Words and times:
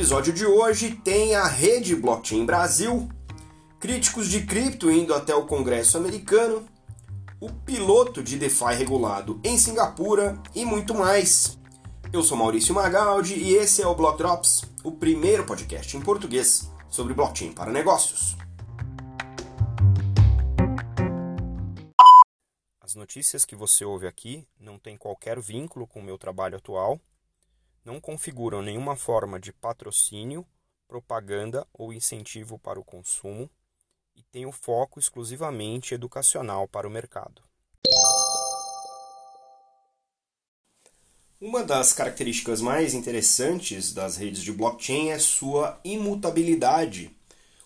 episódio 0.00 0.32
de 0.32 0.46
hoje 0.46 0.92
tem 1.04 1.34
a 1.34 1.46
rede 1.46 1.94
Blockchain 1.94 2.46
Brasil, 2.46 3.06
críticos 3.78 4.30
de 4.30 4.46
cripto 4.46 4.90
indo 4.90 5.12
até 5.12 5.34
o 5.34 5.44
Congresso 5.44 5.98
americano, 5.98 6.66
o 7.38 7.52
piloto 7.52 8.22
de 8.22 8.38
DeFi 8.38 8.72
regulado 8.78 9.38
em 9.44 9.58
Singapura 9.58 10.42
e 10.54 10.64
muito 10.64 10.94
mais. 10.94 11.58
Eu 12.10 12.22
sou 12.22 12.34
Maurício 12.34 12.74
Magaldi 12.74 13.34
e 13.34 13.52
esse 13.52 13.82
é 13.82 13.86
o 13.86 13.94
Block 13.94 14.16
Drops, 14.16 14.62
o 14.82 14.90
primeiro 14.90 15.44
podcast 15.44 15.94
em 15.94 16.00
português 16.00 16.70
sobre 16.88 17.12
blockchain 17.12 17.52
para 17.52 17.70
negócios. 17.70 18.38
As 22.80 22.94
notícias 22.94 23.44
que 23.44 23.54
você 23.54 23.84
ouve 23.84 24.06
aqui 24.06 24.48
não 24.58 24.78
têm 24.78 24.96
qualquer 24.96 25.38
vínculo 25.38 25.86
com 25.86 26.00
o 26.00 26.02
meu 26.02 26.16
trabalho 26.16 26.56
atual 26.56 26.98
não 27.84 28.00
configuram 28.00 28.62
nenhuma 28.62 28.96
forma 28.96 29.38
de 29.38 29.52
patrocínio, 29.52 30.46
propaganda 30.86 31.66
ou 31.72 31.92
incentivo 31.92 32.58
para 32.58 32.80
o 32.80 32.84
consumo 32.84 33.48
e 34.16 34.22
têm 34.22 34.46
o 34.46 34.52
foco 34.52 34.98
exclusivamente 34.98 35.94
educacional 35.94 36.66
para 36.66 36.86
o 36.86 36.90
mercado. 36.90 37.42
Uma 41.40 41.64
das 41.64 41.94
características 41.94 42.60
mais 42.60 42.92
interessantes 42.92 43.94
das 43.94 44.16
redes 44.18 44.42
de 44.42 44.52
blockchain 44.52 45.08
é 45.08 45.18
sua 45.18 45.80
imutabilidade. 45.82 47.16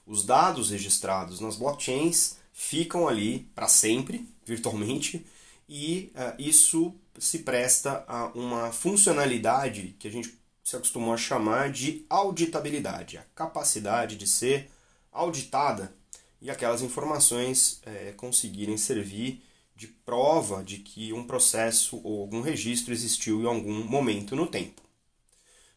Os 0.06 0.24
dados 0.24 0.70
registrados 0.70 1.40
nas 1.40 1.56
blockchains 1.56 2.36
ficam 2.52 3.08
ali 3.08 3.50
para 3.52 3.66
sempre, 3.66 4.28
virtualmente, 4.44 5.26
e 5.68 6.12
uh, 6.14 6.40
isso 6.40 6.94
se 7.18 7.40
presta 7.40 8.04
a 8.08 8.26
uma 8.34 8.72
funcionalidade 8.72 9.96
que 9.98 10.08
a 10.08 10.10
gente 10.10 10.38
se 10.62 10.76
acostumou 10.76 11.12
a 11.12 11.18
chamar 11.18 11.70
de 11.70 12.04
auditabilidade, 12.08 13.18
a 13.18 13.22
capacidade 13.34 14.16
de 14.16 14.26
ser 14.26 14.70
auditada 15.12 15.94
e 16.40 16.50
aquelas 16.50 16.82
informações 16.82 17.80
é, 17.84 18.12
conseguirem 18.12 18.76
servir 18.76 19.42
de 19.76 19.86
prova 19.86 20.62
de 20.62 20.78
que 20.78 21.12
um 21.12 21.26
processo 21.26 22.00
ou 22.04 22.22
algum 22.22 22.40
registro 22.40 22.92
existiu 22.92 23.42
em 23.42 23.46
algum 23.46 23.84
momento 23.84 24.34
no 24.36 24.46
tempo. 24.46 24.82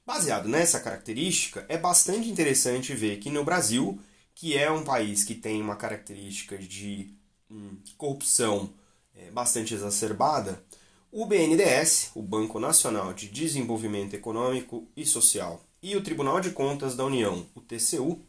Baseado 0.05 0.47
nessa 0.47 0.80
característica, 0.80 1.65
é 1.67 1.77
bastante 1.77 2.30
interessante 2.30 2.93
ver 2.93 3.17
que 3.19 3.30
no 3.30 3.43
Brasil, 3.43 3.99
que 4.33 4.58
é 4.58 4.71
um 4.71 4.83
país 4.83 5.23
que 5.23 5.35
tem 5.35 5.61
uma 5.61 5.75
característica 5.75 6.58
de 6.58 7.13
hum, 7.52 7.77
corrupção 7.97 8.73
é, 9.15 9.31
bastante 9.31 9.73
exacerbada, 9.73 10.63
o 11.11 11.25
BNDES, 11.25 12.11
o 12.16 12.22
Banco 12.22 12.59
Nacional 12.59 13.13
de 13.13 13.30
Desenvolvimento 13.30 14.13
Econômico 14.13 14.88
e 14.95 15.05
Social, 15.05 15.61
e 15.81 15.95
o 15.95 16.03
Tribunal 16.03 16.41
de 16.41 16.52
Contas 16.52 16.95
da 16.95 17.05
União, 17.05 17.45
o 17.55 17.61
TCU, 17.61 18.22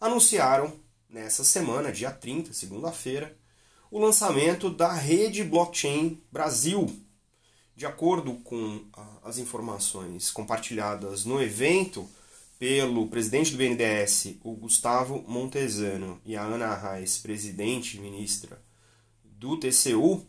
anunciaram 0.00 0.72
nessa 1.08 1.42
semana, 1.42 1.90
dia 1.90 2.10
30, 2.10 2.52
segunda-feira, 2.52 3.36
o 3.90 3.98
lançamento 3.98 4.70
da 4.70 4.92
rede 4.92 5.42
Blockchain 5.42 6.22
Brasil. 6.30 6.88
De 7.74 7.84
acordo 7.84 8.34
com 8.44 8.84
as 9.24 9.38
informações 9.38 10.30
compartilhadas 10.30 11.24
no 11.24 11.42
evento 11.42 12.08
pelo 12.58 13.08
presidente 13.08 13.52
do 13.52 13.58
BNDES, 13.58 14.36
o 14.44 14.54
Gustavo 14.54 15.24
Montesano, 15.26 16.20
e 16.24 16.36
a 16.36 16.42
Ana 16.42 16.76
Reis, 16.76 17.18
presidente 17.18 17.96
e 17.96 18.00
ministra 18.00 18.62
do 19.24 19.56
TCU, 19.56 20.24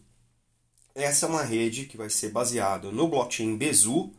essa 0.95 1.25
é 1.25 1.30
uma 1.30 1.44
rede 1.44 1.86
que 1.86 1.97
vai 1.97 2.09
ser 2.09 2.30
baseada 2.30 2.92
no 2.92 3.08
blockchain 3.08 3.58
Bezu, 3.58 4.14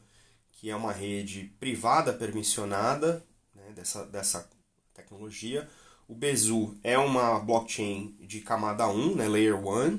que 0.52 0.70
é 0.70 0.76
uma 0.76 0.92
rede 0.92 1.52
privada 1.58 2.12
permissionada 2.12 3.24
né, 3.54 3.72
dessa, 3.74 4.04
dessa 4.06 4.48
tecnologia. 4.94 5.68
O 6.08 6.14
Bezu 6.14 6.76
é 6.82 6.98
uma 6.98 7.38
blockchain 7.38 8.16
de 8.20 8.40
camada 8.40 8.88
1, 8.88 9.16
né, 9.16 9.28
Layer 9.28 9.56
1, 9.56 9.98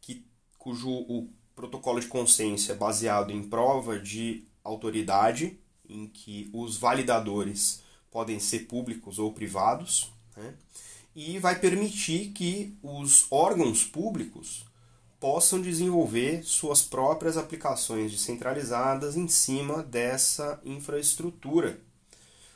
que, 0.00 0.24
cujo 0.58 0.90
o 0.90 1.28
protocolo 1.54 2.00
de 2.00 2.06
consciência 2.06 2.72
é 2.72 2.76
baseado 2.76 3.32
em 3.32 3.42
prova 3.42 3.98
de 3.98 4.44
autoridade, 4.62 5.58
em 5.88 6.06
que 6.06 6.50
os 6.52 6.76
validadores 6.76 7.82
podem 8.10 8.38
ser 8.38 8.60
públicos 8.60 9.18
ou 9.18 9.32
privados, 9.32 10.12
né, 10.36 10.54
e 11.14 11.38
vai 11.38 11.58
permitir 11.58 12.32
que 12.32 12.76
os 12.82 13.26
órgãos 13.30 13.82
públicos 13.82 14.65
possam 15.26 15.60
desenvolver 15.60 16.44
suas 16.44 16.82
próprias 16.84 17.36
aplicações 17.36 18.12
descentralizadas 18.12 19.16
em 19.16 19.26
cima 19.26 19.82
dessa 19.82 20.60
infraestrutura. 20.64 21.80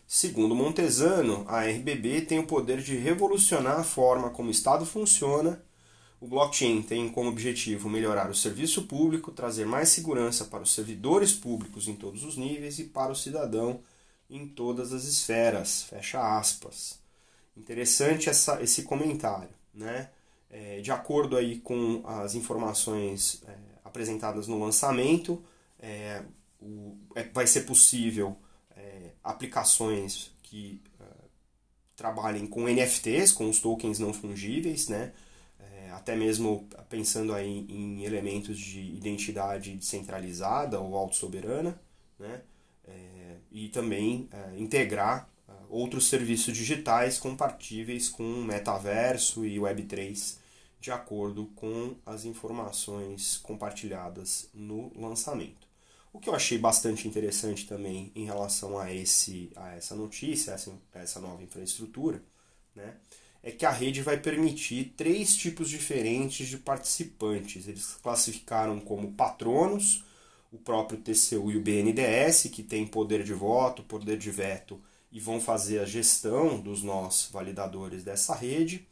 Segundo 0.06 0.54
Montesano, 0.54 1.44
a 1.48 1.64
RBB 1.64 2.20
tem 2.20 2.38
o 2.38 2.47
poder 2.47 2.81
de 2.81 2.94
revolucionar 2.94 3.81
a 3.81 3.82
forma 3.82 4.31
como 4.31 4.50
o 4.50 4.53
Estado 4.53 4.86
funciona. 4.86 5.60
O 6.20 6.28
blockchain 6.28 6.81
tem 6.81 7.08
como 7.08 7.28
objetivo 7.28 7.88
melhorar 7.88 8.31
o 8.31 8.36
serviço 8.36 8.82
público, 8.82 9.32
trazer 9.32 9.66
mais 9.66 9.88
segurança 9.88 10.44
para 10.44 10.62
os 10.62 10.72
servidores 10.72 11.32
públicos 11.32 11.88
em 11.88 11.97
todos 11.97 12.22
os 12.22 12.37
níveis 12.37 12.78
e 12.78 12.84
para 12.84 13.10
o 13.10 13.16
cidadão 13.16 13.81
em 14.31 14.47
todas 14.47 14.92
as 14.92 15.02
esferas. 15.02 15.82
Fecha 15.82 16.38
aspas. 16.38 17.00
Interessante 17.56 18.31
essa, 18.31 18.62
esse 18.62 18.84
comentário, 18.84 19.50
né? 19.75 20.10
É, 20.50 20.81
de 20.81 20.91
acordo 20.91 21.37
aí 21.37 21.61
com 21.61 22.03
as 22.05 22.34
informações 22.34 23.41
é, 23.47 23.55
apresentadas 23.84 24.49
no 24.49 24.59
lançamento, 24.59 25.43
é, 25.78 26.22
o, 26.61 26.97
é, 27.15 27.22
vai 27.25 27.47
ser 27.47 27.62
possível 27.62 28.37
é, 28.77 29.12
aplicações 29.22 30.33
que 30.43 30.83
é, 31.00 31.05
trabalhem 31.94 32.49
com 32.49 32.69
NFTs, 32.69 33.33
com 33.33 33.49
os 33.49 33.61
tokens 33.61 33.99
não 33.99 34.12
fungíveis, 34.12 34.88
né? 34.88 35.12
até 35.93 36.15
mesmo 36.16 36.67
pensando 36.88 37.34
aí 37.34 37.67
em 37.69 38.05
elementos 38.05 38.56
de 38.59 38.81
identidade 38.81 39.75
descentralizada 39.75 40.81
ou 40.81 40.97
autossoberana, 40.97 41.78
né? 42.19 42.41
e 43.50 43.69
também 43.69 44.28
integrar 44.56 45.28
outros 45.69 46.09
serviços 46.09 46.56
digitais 46.56 47.19
compatíveis 47.19 48.09
com 48.09 48.22
metaverso 48.22 49.44
e 49.44 49.56
Web3 49.59 50.40
de 50.81 50.91
acordo 50.91 51.47
com 51.55 51.95
as 52.07 52.25
informações 52.25 53.37
compartilhadas 53.37 54.49
no 54.55 54.91
lançamento. 54.99 55.69
O 56.13 56.19
que 56.19 56.29
eu 56.29 56.35
achei 56.35 56.59
bastante 56.59 57.07
interessante 57.07 57.67
também 57.67 58.11
em 58.17 58.25
relação 58.25 58.79
a, 58.79 58.93
esse, 58.93 59.53
a 59.55 59.75
essa 59.77 59.95
notícia, 59.95 60.53
essa, 60.53 60.73
essa 60.95 61.21
nova 61.21 61.43
infraestrutura, 61.43 62.23
né, 62.75 62.97
é 63.43 63.51
que 63.51 63.65
a 63.65 63.71
rede 63.71 64.03
vai 64.03 64.17
permitir 64.17 64.95
três 64.97 65.37
tipos 65.37 65.69
diferentes 65.69 66.49
de 66.49 66.59
participantes. 66.59 67.69
Eles 67.69 67.95
classificaram 68.03 68.81
como 68.81 69.12
patronos, 69.12 70.05
o 70.51 70.59
próprio 70.59 70.99
TCU 70.99 71.53
e 71.53 71.57
o 71.57 71.62
BNDES, 71.62 72.49
que 72.53 72.62
têm 72.62 72.87
poder 72.87 73.23
de 73.23 73.33
voto, 73.33 73.85
poder 73.85 74.19
de 74.19 74.31
veto 74.31 74.81
e 75.12 75.21
vão 75.21 75.41
fazer 75.41 75.79
a 75.79 75.85
gestão 75.85 76.61
dos 76.61 76.83
nós 76.83 77.29
validadores 77.31 78.03
dessa 78.03 78.35
rede 78.35 78.87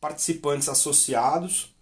participantes 0.00 0.68
associados, 0.68 1.74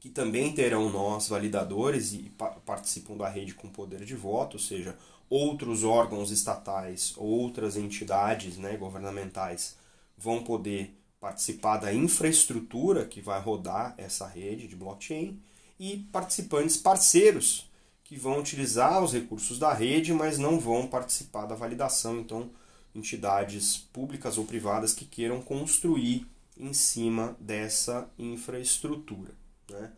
que 0.00 0.08
também 0.08 0.52
terão 0.52 0.88
nós 0.90 1.28
validadores 1.28 2.12
e 2.12 2.32
participam 2.64 3.16
da 3.16 3.28
rede 3.28 3.54
com 3.54 3.68
poder 3.68 4.04
de 4.04 4.14
voto, 4.14 4.56
ou 4.56 4.62
seja, 4.62 4.96
outros 5.28 5.84
órgãos 5.84 6.30
estatais, 6.30 7.14
outras 7.16 7.76
entidades 7.76 8.56
né, 8.56 8.76
governamentais 8.76 9.76
vão 10.16 10.42
poder 10.42 10.94
participar 11.20 11.78
da 11.78 11.92
infraestrutura 11.92 13.04
que 13.04 13.20
vai 13.20 13.40
rodar 13.40 13.94
essa 13.98 14.26
rede 14.26 14.68
de 14.68 14.76
blockchain 14.76 15.40
e 15.78 15.98
participantes 16.12 16.76
parceiros 16.76 17.68
que 18.04 18.16
vão 18.16 18.38
utilizar 18.38 19.02
os 19.02 19.12
recursos 19.12 19.58
da 19.58 19.72
rede, 19.72 20.14
mas 20.14 20.38
não 20.38 20.58
vão 20.58 20.86
participar 20.86 21.44
da 21.44 21.54
validação. 21.54 22.20
Então, 22.20 22.50
entidades 22.94 23.76
públicas 23.76 24.38
ou 24.38 24.46
privadas 24.46 24.94
que 24.94 25.04
queiram 25.04 25.42
construir 25.42 26.26
em 26.58 26.72
cima 26.72 27.36
dessa 27.40 28.08
infraestrutura. 28.18 29.32
Né? 29.70 29.90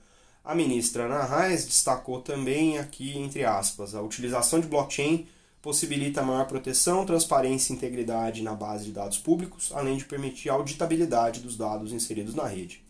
A 0.45 0.55
ministra 0.55 1.05
Ana 1.05 1.25
Reis 1.25 1.65
destacou 1.65 2.21
também 2.21 2.79
aqui, 2.79 3.17
entre 3.17 3.45
aspas, 3.45 3.95
a 3.95 4.03
utilização 4.03 4.61
de 4.61 4.67
blockchain 4.67 5.27
possibilita 5.63 6.23
maior 6.23 6.47
proteção, 6.47 7.05
transparência 7.05 7.73
e 7.73 7.77
integridade 7.77 8.43
na 8.43 8.55
base 8.55 8.87
de 8.87 8.93
dados 8.93 9.19
públicos, 9.19 9.71
além 9.75 9.97
de 9.97 10.07
permitir 10.07 10.49
a 10.49 10.55
auditabilidade 10.55 11.41
dos 11.41 11.57
dados 11.57 11.93
inseridos 11.93 12.35
na 12.35 12.47
rede. 12.47 12.83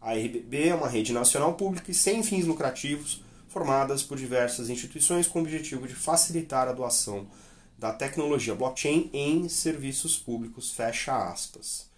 A 0.00 0.14
RBB 0.14 0.68
é 0.68 0.74
uma 0.74 0.88
rede 0.88 1.12
nacional 1.12 1.54
pública 1.54 1.90
e 1.90 1.94
sem 1.94 2.22
fins 2.22 2.44
lucrativos, 2.44 3.22
formadas 3.48 4.02
por 4.02 4.16
diversas 4.16 4.70
instituições 4.70 5.26
com 5.26 5.40
o 5.40 5.42
objetivo 5.42 5.86
de 5.86 5.94
facilitar 5.94 6.68
a 6.68 6.72
doação 6.72 7.26
da 7.78 7.92
tecnologia 7.92 8.54
blockchain 8.54 9.10
em 9.12 9.48
serviços 9.48 10.16
públicos, 10.16 10.70
fecha 10.70 11.28
aspas. 11.28 11.91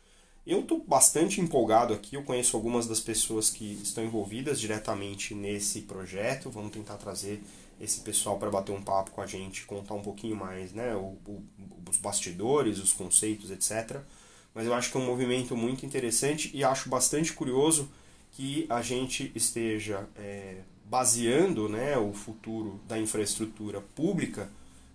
Eu 0.47 0.61
estou 0.61 0.85
bastante 0.87 1.41
empolgado 1.41 1.95
aqui, 1.95 2.17
eu 2.17 2.23
conheço 2.23 2.55
algumas 2.55 2.87
das 2.87 3.01
pessoas 3.01 3.49
que 3.49 3.81
estão 3.83 4.05
envolvidas 4.05 4.61
diretamente 4.61 5.35
nesse 5.35 5.83
projeto. 5.83 6.51
Vamos 6.51 6.71
tentar 6.71 6.97
trazer 6.99 7.43
esse 7.81 8.01
pessoal 8.01 8.39
para 8.39 8.51
bater 8.51 8.73
um 8.73 8.83
papo 8.83 9.11
com 9.11 9.23
a 9.23 9.27
gente, 9.27 9.65
contar 9.65 9.95
um 9.95 10.03
pouquinho 10.03 10.37
mais 10.37 10.73
né, 10.73 10.95
o, 10.95 11.17
o, 11.27 11.43
os 11.89 11.97
bastidores, 11.97 12.79
os 12.79 12.93
conceitos, 12.93 13.51
etc. 13.51 14.01
Mas 14.55 14.67
eu 14.67 14.75
acho 14.75 14.91
que 14.91 14.99
é 14.99 15.01
um 15.01 15.07
movimento 15.07 15.57
muito 15.57 15.87
interessante 15.87 16.51
e 16.53 16.63
acho 16.63 16.91
bastante 16.91 17.33
curioso 17.33 17.89
que 18.33 18.67
a 18.69 18.83
gente 18.83 19.33
esteja 19.35 20.07
é, 20.15 20.59
baseando 20.85 21.71
né, 21.71 21.97
o 21.97 22.13
futuro 22.13 22.81
da 22.87 22.99
infraestrutura 22.99 23.81
pública 23.81 24.51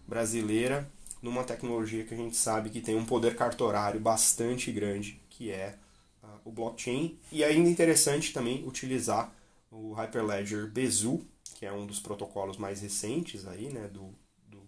brasileira 0.08 0.88
numa 1.22 1.44
tecnologia 1.44 2.04
que 2.04 2.14
a 2.14 2.18
gente 2.18 2.38
sabe 2.38 2.70
que 2.70 2.82
tem 2.82 2.96
um 2.96 3.06
poder 3.06 3.36
cartorário 3.36 4.00
bastante 4.00 4.72
grande, 4.72 5.20
que 5.40 5.52
é 5.52 5.74
uh, 6.22 6.28
o 6.44 6.52
blockchain. 6.52 7.18
E 7.32 7.46
ainda 7.46 7.70
interessante 7.70 8.34
também 8.34 8.68
utilizar 8.68 9.34
o 9.72 9.94
Hyperledger 9.94 10.70
Bezu, 10.70 11.26
que 11.56 11.66
é 11.66 11.72
um 11.72 11.88
dos 11.88 12.02
protocolos 12.02 12.58
mais 12.58 12.82
recentes 12.82 13.48
aí, 13.48 13.72
né, 13.72 13.88
do, 13.88 14.14
do, 14.46 14.62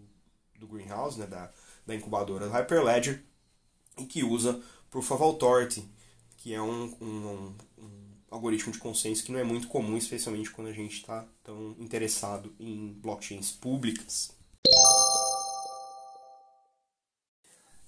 do 0.58 0.68
Greenhouse, 0.68 1.20
né, 1.20 1.28
da, 1.28 1.52
da 1.86 1.94
incubadora 1.94 2.48
do 2.48 2.54
Hyperledger, 2.54 3.22
e 3.98 4.06
que 4.06 4.24
usa 4.24 4.62
Proof 4.90 5.12
of 5.12 5.22
Authority, 5.22 5.86
que 6.38 6.54
é 6.54 6.62
um, 6.62 6.96
um, 7.02 7.56
um 7.78 8.12
algoritmo 8.30 8.72
de 8.72 8.80
consenso 8.80 9.26
que 9.26 9.32
não 9.34 9.40
é 9.40 9.44
muito 9.44 9.68
comum, 9.68 9.98
especialmente 9.98 10.52
quando 10.52 10.68
a 10.68 10.74
gente 10.74 10.96
está 10.96 11.28
tão 11.44 11.76
interessado 11.80 12.56
em 12.58 12.94
blockchains 12.94 13.52
públicas. 13.52 14.32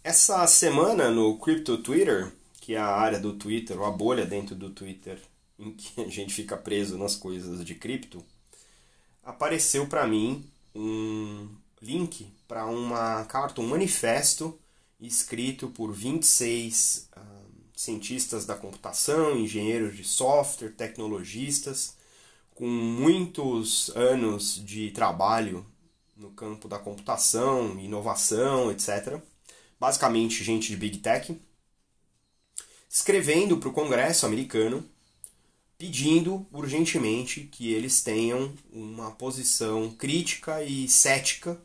Essa 0.04 0.46
semana 0.48 1.10
no 1.10 1.38
Crypto 1.38 1.78
Twitter, 1.78 2.34
que 2.64 2.76
é 2.76 2.78
a 2.78 2.96
área 2.96 3.20
do 3.20 3.34
Twitter, 3.34 3.78
ou 3.78 3.86
a 3.86 3.92
bolha 3.92 4.26
dentro 4.26 4.56
do 4.56 4.70
Twitter, 4.70 5.20
em 5.60 5.74
que 5.74 6.00
a 6.02 6.08
gente 6.08 6.34
fica 6.34 6.56
preso 6.56 6.98
nas 6.98 7.14
coisas 7.14 7.66
de 7.66 7.76
cripto, 7.76 8.24
apareceu 9.22 9.86
para 9.86 10.08
mim 10.08 10.50
um 10.74 11.50
link 11.82 12.26
para 12.48 12.66
uma 12.66 13.26
carta, 13.26 13.60
um 13.60 13.68
manifesto 13.68 14.58
escrito 14.98 15.68
por 15.68 15.92
26 15.92 17.10
uh, 17.12 17.20
ah, 17.20 17.42
cientistas 17.76 18.46
da 18.46 18.56
computação, 18.56 19.38
engenheiros 19.38 19.98
de 19.98 20.06
software, 20.06 20.70
tecnologistas, 20.70 21.98
com 22.56 22.66
muitos 22.66 23.90
anos 23.94 24.56
de 24.66 24.90
trabalho 24.92 25.66
no 26.16 26.32
campo 26.32 26.70
da 26.70 26.80
computação, 26.80 27.78
inovação, 27.78 28.72
etc 28.72 29.22
basicamente 29.84 30.46
gente 30.46 30.70
de 30.70 30.78
Big 30.78 31.00
Tech, 31.00 31.38
escrevendo 32.94 33.58
para 33.58 33.70
o 33.70 33.74
Congresso 33.74 34.24
americano 34.24 34.88
pedindo 35.80 36.46
urgentemente 36.54 37.50
que 37.52 37.74
eles 37.74 38.04
tenham 38.04 38.54
uma 38.72 39.10
posição 39.10 39.90
crítica 39.90 40.64
e 40.64 40.88
cética 40.88 41.60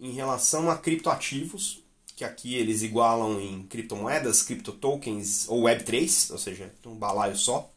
em 0.00 0.10
relação 0.10 0.68
a 0.68 0.76
criptoativos, 0.76 1.84
que 2.16 2.24
aqui 2.24 2.56
eles 2.56 2.82
igualam 2.82 3.40
em 3.40 3.62
criptomoedas, 3.62 4.42
criptotokens 4.42 5.48
ou 5.48 5.62
Web3, 5.62 6.32
ou 6.32 6.38
seja, 6.38 6.74
um 6.84 6.96
balaio 6.96 7.36
só, 7.36 7.70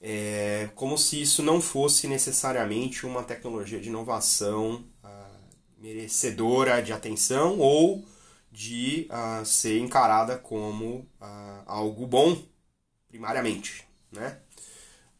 é, 0.00 0.70
como 0.74 0.96
se 0.96 1.20
isso 1.20 1.42
não 1.42 1.60
fosse 1.60 2.08
necessariamente 2.08 3.04
uma 3.04 3.22
tecnologia 3.22 3.78
de 3.78 3.90
inovação 3.90 4.82
ah, 5.04 5.36
merecedora 5.78 6.82
de 6.82 6.94
atenção 6.94 7.58
ou 7.58 8.02
de 8.56 9.06
uh, 9.10 9.44
ser 9.44 9.78
encarada 9.78 10.38
como 10.38 11.06
uh, 11.20 11.62
algo 11.66 12.06
bom, 12.06 12.42
primariamente. 13.06 13.84
Né? 14.10 14.38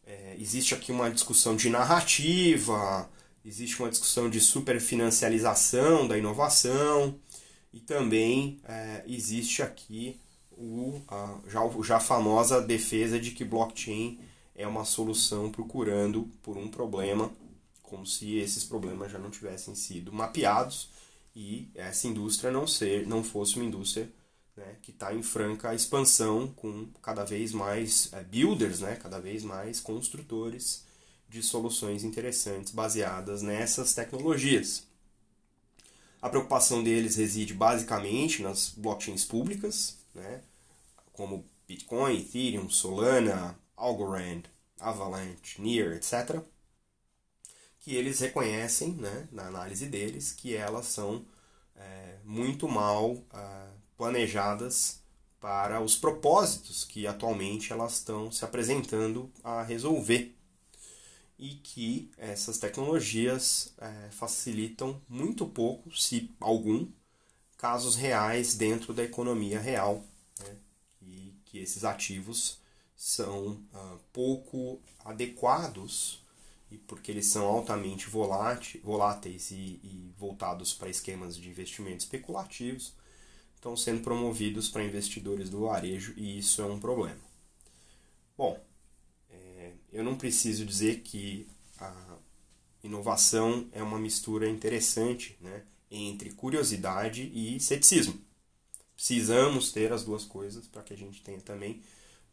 É, 0.03 0.35
existe 0.39 0.73
aqui 0.73 0.91
uma 0.91 1.11
discussão 1.11 1.55
de 1.55 1.69
narrativa, 1.69 3.07
existe 3.45 3.79
uma 3.79 3.91
discussão 3.91 4.27
de 4.27 4.41
superfinancialização 4.41 6.07
da 6.07 6.17
inovação 6.17 7.19
e 7.71 7.79
também 7.79 8.59
é, 8.63 9.03
existe 9.05 9.61
aqui 9.61 10.19
o, 10.51 10.99
a, 11.07 11.37
já, 11.47 11.59
já 11.83 11.99
famosa 11.99 12.59
defesa 12.59 13.19
de 13.19 13.29
que 13.29 13.45
blockchain 13.45 14.19
é 14.55 14.65
uma 14.65 14.83
solução 14.83 15.51
procurando 15.51 16.23
por 16.41 16.57
um 16.57 16.67
problema, 16.67 17.31
como 17.83 18.03
se 18.03 18.39
esses 18.39 18.63
problemas 18.63 19.11
já 19.11 19.19
não 19.19 19.29
tivessem 19.29 19.75
sido 19.75 20.11
mapeados 20.11 20.96
e 21.39 21.69
essa 21.75 22.07
indústria 22.07 22.49
não 22.49 22.65
ser 22.65 23.05
não 23.05 23.23
fosse 23.23 23.57
uma 23.57 23.65
indústria 23.65 24.11
né, 24.55 24.75
que 24.81 24.89
está 24.89 25.13
em 25.13 25.21
franca 25.21 25.75
expansão 25.75 26.47
com 26.47 26.87
cada 26.99 27.23
vez 27.23 27.53
mais 27.53 28.11
é, 28.11 28.23
builders, 28.23 28.79
né, 28.79 28.95
cada 28.95 29.19
vez 29.19 29.43
mais 29.43 29.79
construtores 29.79 30.83
de 31.29 31.43
soluções 31.43 32.03
interessantes 32.03 32.73
baseadas 32.73 33.43
nessas 33.43 33.93
tecnologias. 33.93 34.87
A 36.19 36.27
preocupação 36.27 36.83
deles 36.83 37.17
reside 37.17 37.53
basicamente 37.53 38.41
nas 38.41 38.69
blockchains 38.75 39.23
públicas, 39.23 39.95
né, 40.15 40.41
como 41.13 41.45
Bitcoin, 41.67 42.17
Ethereum, 42.17 42.67
Solana, 42.67 43.55
Algorand, 43.75 44.41
Avalanche, 44.79 45.61
Near, 45.61 45.97
etc 45.97 46.43
que 47.79 47.95
eles 47.95 48.19
reconhecem, 48.19 48.93
né, 48.93 49.27
na 49.31 49.47
análise 49.47 49.85
deles, 49.85 50.33
que 50.33 50.55
elas 50.55 50.87
são 50.87 51.25
é, 51.75 52.17
muito 52.23 52.67
mal 52.67 53.23
é, 53.33 53.67
planejadas 53.97 55.01
para 55.39 55.81
os 55.81 55.95
propósitos 55.95 56.83
que 56.83 57.07
atualmente 57.07 57.71
elas 57.71 57.93
estão 57.93 58.31
se 58.31 58.43
apresentando 58.43 59.31
a 59.43 59.61
resolver 59.61 60.35
e 61.37 61.49
que 61.55 62.11
essas 62.17 62.57
tecnologias 62.57 63.73
é, 63.77 64.09
facilitam 64.11 64.99
muito 65.07 65.45
pouco, 65.45 65.95
se 65.95 66.31
algum, 66.39 66.87
casos 67.57 67.95
reais 67.95 68.55
dentro 68.55 68.93
da 68.93 69.03
economia 69.03 69.59
real 69.59 70.03
né? 70.39 70.55
e 71.01 71.33
que 71.45 71.59
esses 71.59 71.83
ativos 71.83 72.59
são 72.95 73.63
uh, 73.73 73.99
pouco 74.11 74.79
adequados 75.03 76.23
e 76.69 76.77
porque 76.77 77.11
eles 77.11 77.27
são 77.27 77.45
altamente 77.45 78.07
voláteis 78.09 79.51
e, 79.51 79.79
e 79.83 80.13
voltados 80.17 80.73
para 80.73 80.89
esquemas 80.89 81.37
de 81.37 81.49
investimento 81.49 82.03
especulativos, 82.03 82.93
estão 83.55 83.75
sendo 83.75 84.01
promovidos 84.01 84.69
para 84.69 84.83
investidores 84.83 85.49
do 85.49 85.61
varejo 85.61 86.13
e 86.17 86.39
isso 86.39 86.61
é 86.61 86.65
um 86.65 86.79
problema. 86.79 87.19
Bom, 88.37 88.59
é, 89.29 89.73
eu 89.91 90.03
não 90.03 90.17
preciso 90.17 90.65
dizer 90.65 91.01
que 91.01 91.47
a 91.79 92.17
inovação 92.83 93.67
é 93.71 93.81
uma 93.81 93.99
mistura 93.99 94.49
interessante 94.49 95.37
né, 95.41 95.63
entre 95.89 96.31
curiosidade 96.31 97.31
e 97.33 97.59
ceticismo. 97.59 98.19
Precisamos 98.95 99.71
ter 99.71 99.91
as 99.93 100.03
duas 100.03 100.25
coisas 100.25 100.67
para 100.67 100.83
que 100.83 100.93
a 100.93 100.97
gente 100.97 101.21
tenha 101.21 101.39
também 101.41 101.81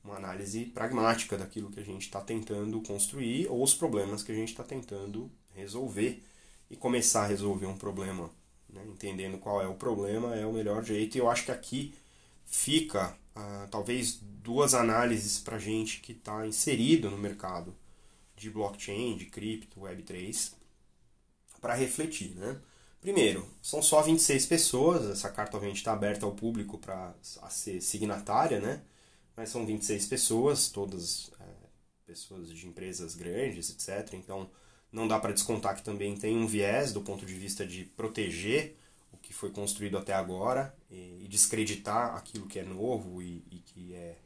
uma 0.04 0.16
análise 0.16 0.66
pragmática 0.66 1.38
daquilo 1.38 1.70
que 1.70 1.80
a 1.80 1.84
gente 1.84 2.02
está 2.02 2.20
tentando 2.20 2.80
construir 2.82 3.49
ou 3.49 3.62
os 3.62 3.75
problemas 3.75 4.23
que 4.23 4.30
a 4.30 4.34
gente 4.34 4.50
está 4.50 4.62
tentando 4.62 5.30
resolver. 5.54 6.23
E 6.70 6.76
começar 6.76 7.25
a 7.25 7.26
resolver 7.26 7.66
um 7.66 7.76
problema, 7.76 8.30
né, 8.68 8.82
entendendo 8.87 9.38
qual 9.38 9.62
é 9.62 9.68
o 9.68 9.75
problema, 9.75 10.34
é 10.34 10.46
o 10.46 10.52
melhor 10.52 10.82
jeito. 10.82 11.16
E 11.16 11.20
eu 11.20 11.30
acho 11.30 11.44
que 11.44 11.52
aqui 11.52 11.94
fica 12.46 13.16
uh, 13.37 13.68
talvez 13.70 14.18
duas 14.42 14.75
análises 14.75 15.38
para 15.38 15.58
gente 15.58 16.00
que 16.00 16.12
está 16.12 16.46
inserido 16.46 17.11
no 17.11 17.18
mercado 17.18 17.75
de 18.37 18.50
blockchain, 18.50 19.16
de 19.16 19.26
cripto, 19.26 19.80
Web3, 19.80 20.52
para 21.61 21.75
refletir. 21.75 22.34
Né? 22.34 22.58
Primeiro, 23.00 23.46
são 23.62 23.82
só 23.82 24.02
26 24.02 24.46
pessoas, 24.46 25.11
essa 25.11 25.30
carta 25.30 25.56
obviamente 25.56 25.78
está 25.78 25.92
aberta 25.92 26.25
ao 26.25 26.32
público 26.32 26.78
para 26.78 27.14
ser 27.23 27.80
signatária, 27.82 28.61
né? 28.61 28.80
Mas 29.37 29.49
são 29.49 29.67
26 29.67 30.07
pessoas, 30.07 30.69
todas 30.69 31.31
é, 31.41 31.45
pessoas 32.07 32.50
de 32.50 32.67
empresas 32.67 33.14
grandes, 33.14 33.71
etc. 33.71 34.14
Então 34.14 34.49
não 34.93 35.09
dá 35.09 35.19
para 35.19 35.33
descontar 35.33 35.75
que 35.75 35.83
também 35.83 36.17
tem 36.17 36.37
um 36.37 36.47
viés 36.47 36.93
do 36.93 37.00
ponto 37.00 37.26
de 37.26 37.35
vista 37.35 37.67
de 37.67 37.85
proteger 37.85 38.76
o 39.12 39.17
que 39.17 39.33
foi 39.33 39.50
construído 39.50 39.99
até 39.99 40.12
agora 40.12 40.75
e, 40.91 41.25
e 41.25 41.29
descreditar 41.29 42.17
aquilo 42.17 42.47
que 42.47 42.61
é 42.61 42.64
novo 42.64 43.21
e, 43.21 43.45
e, 43.50 43.59
que 43.59 43.95
é 43.95 44.17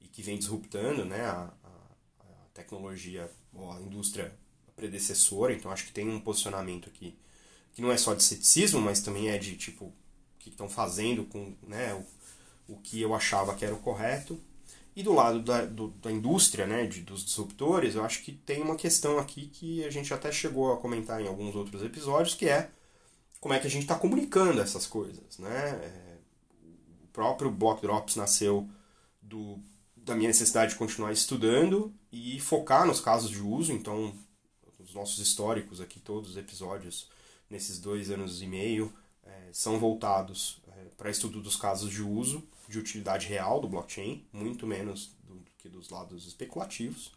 e 0.00 0.08
que 0.08 0.22
vem 0.22 0.38
disruptando, 0.38 1.04
né, 1.04 1.22
a, 1.22 1.52
a, 1.64 1.74
tecnologia 2.52 3.30
ou 3.54 3.72
a 3.72 3.80
indústria 3.80 4.34
predecessora. 4.76 5.54
Então 5.54 5.70
acho 5.70 5.86
que 5.86 5.92
tem 5.92 6.08
um 6.08 6.20
posicionamento 6.20 6.88
aqui 6.88 7.16
que 7.72 7.80
não 7.80 7.90
é 7.90 7.96
só 7.96 8.12
de 8.12 8.22
ceticismo, 8.22 8.80
mas 8.80 9.00
também 9.00 9.30
é 9.30 9.38
de 9.38 9.56
tipo 9.56 9.86
o 9.86 9.94
que 10.38 10.50
estão 10.50 10.68
fazendo 10.68 11.24
com, 11.24 11.54
né, 11.62 11.94
o, 11.94 12.74
o 12.74 12.76
que 12.80 13.00
eu 13.00 13.14
achava 13.14 13.54
que 13.54 13.64
era 13.64 13.74
o 13.74 13.80
correto 13.80 14.38
e 15.00 15.02
do 15.02 15.12
lado 15.14 15.40
da, 15.40 15.64
do, 15.64 15.88
da 15.88 16.12
indústria, 16.12 16.66
né, 16.66 16.86
de, 16.86 17.00
dos 17.00 17.24
disruptores, 17.24 17.94
eu 17.94 18.04
acho 18.04 18.22
que 18.22 18.32
tem 18.32 18.60
uma 18.62 18.76
questão 18.76 19.18
aqui 19.18 19.46
que 19.48 19.82
a 19.84 19.90
gente 19.90 20.12
até 20.12 20.30
chegou 20.30 20.72
a 20.72 20.76
comentar 20.76 21.20
em 21.22 21.26
alguns 21.26 21.56
outros 21.56 21.82
episódios, 21.82 22.34
que 22.34 22.46
é 22.46 22.70
como 23.40 23.54
é 23.54 23.58
que 23.58 23.66
a 23.66 23.70
gente 23.70 23.82
está 23.82 23.94
comunicando 23.94 24.60
essas 24.60 24.86
coisas. 24.86 25.38
Né? 25.38 25.70
É, 25.82 26.16
o 27.02 27.06
próprio 27.12 27.50
Block 27.50 27.80
Drops 27.80 28.16
nasceu 28.16 28.68
do 29.20 29.58
da 29.96 30.14
minha 30.14 30.28
necessidade 30.28 30.72
de 30.72 30.78
continuar 30.78 31.12
estudando 31.12 31.92
e 32.10 32.40
focar 32.40 32.86
nos 32.86 33.00
casos 33.00 33.30
de 33.30 33.40
uso. 33.40 33.70
Então, 33.70 34.14
os 34.78 34.94
nossos 34.94 35.18
históricos 35.18 35.80
aqui, 35.80 36.00
todos 36.00 36.30
os 36.30 36.36
episódios 36.36 37.08
nesses 37.48 37.78
dois 37.78 38.10
anos 38.10 38.40
e 38.40 38.46
meio, 38.46 38.92
é, 39.22 39.48
são 39.52 39.78
voltados 39.78 40.59
para 40.96 41.10
estudo 41.10 41.40
dos 41.40 41.56
casos 41.56 41.90
de 41.90 42.02
uso, 42.02 42.42
de 42.68 42.78
utilidade 42.78 43.26
real 43.26 43.60
do 43.60 43.68
blockchain, 43.68 44.24
muito 44.32 44.66
menos 44.66 45.12
do, 45.24 45.34
do 45.34 45.50
que 45.58 45.68
dos 45.68 45.88
lados 45.88 46.26
especulativos. 46.26 47.12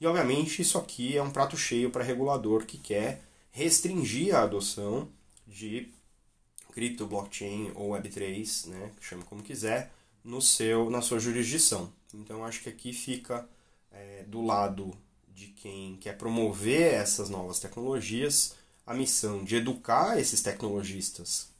E, 0.00 0.06
obviamente, 0.06 0.60
isso 0.60 0.76
aqui 0.76 1.16
é 1.16 1.22
um 1.22 1.30
prato 1.30 1.56
cheio 1.56 1.90
para 1.90 2.04
regulador 2.04 2.66
que 2.66 2.76
quer 2.76 3.22
restringir 3.50 4.34
a 4.34 4.42
adoção 4.42 5.08
de 5.46 5.88
cripto, 6.72 7.06
blockchain 7.06 7.70
ou 7.74 7.90
Web3, 7.90 8.66
né, 8.66 8.90
chame 9.00 9.22
como 9.22 9.42
quiser, 9.42 9.92
no 10.24 10.42
seu, 10.42 10.90
na 10.90 11.00
sua 11.00 11.20
jurisdição. 11.20 11.92
Então 12.12 12.44
acho 12.44 12.62
que 12.62 12.68
aqui 12.68 12.92
fica 12.92 13.48
é, 13.92 14.24
do 14.24 14.42
lado 14.42 14.96
de 15.28 15.46
quem 15.48 15.96
quer 15.96 16.18
promover 16.18 16.94
essas 16.94 17.30
novas 17.30 17.60
tecnologias 17.60 18.54
a 18.86 18.92
missão 18.92 19.44
de 19.44 19.56
educar 19.56 20.18
esses 20.18 20.42
tecnologistas 20.42 21.53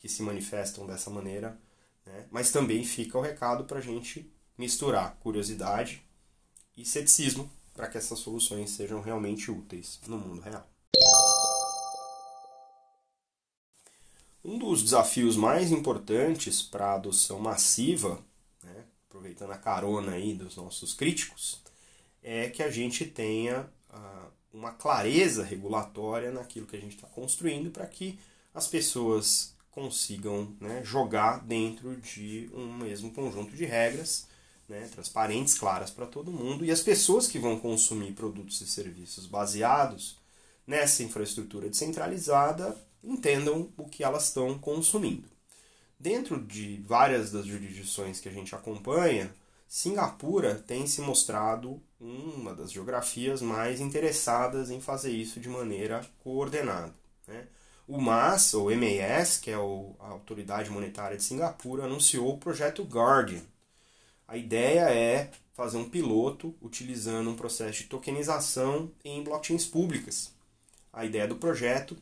que 0.00 0.08
se 0.08 0.22
manifestam 0.22 0.86
dessa 0.86 1.10
maneira, 1.10 1.56
né? 2.04 2.26
mas 2.30 2.50
também 2.50 2.82
fica 2.84 3.16
o 3.18 3.20
recado 3.20 3.64
para 3.64 3.78
a 3.78 3.82
gente 3.82 4.28
misturar 4.58 5.16
curiosidade 5.20 6.02
e 6.76 6.84
ceticismo 6.84 7.50
para 7.74 7.86
que 7.86 7.98
essas 7.98 8.18
soluções 8.18 8.70
sejam 8.70 9.00
realmente 9.00 9.50
úteis 9.50 10.00
no 10.06 10.18
mundo 10.18 10.40
real. 10.40 10.66
Um 14.42 14.58
dos 14.58 14.82
desafios 14.82 15.36
mais 15.36 15.70
importantes 15.70 16.62
para 16.62 16.86
a 16.86 16.94
adoção 16.94 17.38
massiva, 17.38 18.18
né, 18.62 18.84
aproveitando 19.08 19.52
a 19.52 19.58
carona 19.58 20.12
aí 20.12 20.34
dos 20.34 20.56
nossos 20.56 20.94
críticos, 20.94 21.60
é 22.22 22.48
que 22.48 22.62
a 22.62 22.70
gente 22.70 23.04
tenha 23.04 23.70
uh, 23.90 24.30
uma 24.52 24.72
clareza 24.72 25.44
regulatória 25.44 26.30
naquilo 26.30 26.66
que 26.66 26.76
a 26.76 26.80
gente 26.80 26.96
está 26.96 27.06
construindo 27.06 27.70
para 27.70 27.86
que 27.86 28.18
as 28.54 28.66
pessoas 28.66 29.54
consigam 29.70 30.54
né, 30.60 30.82
jogar 30.84 31.44
dentro 31.44 31.96
de 31.96 32.50
um 32.52 32.72
mesmo 32.74 33.12
conjunto 33.12 33.54
de 33.54 33.64
regras 33.64 34.26
né, 34.68 34.88
transparentes, 34.92 35.58
claras 35.58 35.90
para 35.90 36.06
todo 36.06 36.32
mundo, 36.32 36.64
e 36.64 36.70
as 36.70 36.80
pessoas 36.80 37.26
que 37.26 37.38
vão 37.38 37.58
consumir 37.58 38.12
produtos 38.12 38.60
e 38.60 38.66
serviços 38.66 39.26
baseados 39.26 40.18
nessa 40.66 41.02
infraestrutura 41.02 41.68
descentralizada 41.68 42.76
entendam 43.02 43.68
o 43.76 43.88
que 43.88 44.04
elas 44.04 44.26
estão 44.26 44.58
consumindo. 44.58 45.28
Dentro 45.98 46.40
de 46.40 46.82
várias 46.86 47.30
das 47.32 47.44
jurisdições 47.44 48.20
que 48.20 48.28
a 48.28 48.32
gente 48.32 48.54
acompanha, 48.54 49.34
Singapura 49.68 50.54
tem 50.54 50.86
se 50.86 51.00
mostrado 51.00 51.80
uma 52.00 52.54
das 52.54 52.72
geografias 52.72 53.42
mais 53.42 53.80
interessadas 53.80 54.70
em 54.70 54.80
fazer 54.80 55.10
isso 55.10 55.38
de 55.38 55.48
maneira 55.48 56.04
coordenada. 56.22 56.94
Né? 57.26 57.46
O 57.90 58.00
MAS, 58.00 58.54
ou 58.54 58.70
MAS, 58.70 59.36
que 59.36 59.50
é 59.50 59.54
a 59.54 59.58
Autoridade 59.58 60.70
Monetária 60.70 61.16
de 61.16 61.24
Singapura, 61.24 61.86
anunciou 61.86 62.32
o 62.32 62.38
projeto 62.38 62.84
Guardian. 62.84 63.42
A 64.28 64.36
ideia 64.36 64.88
é 64.94 65.28
fazer 65.54 65.76
um 65.76 65.90
piloto 65.90 66.54
utilizando 66.62 67.28
um 67.28 67.34
processo 67.34 67.78
de 67.78 67.88
tokenização 67.88 68.92
em 69.04 69.24
blockchains 69.24 69.66
públicas. 69.66 70.32
A 70.92 71.04
ideia 71.04 71.26
do 71.26 71.34
projeto 71.34 71.96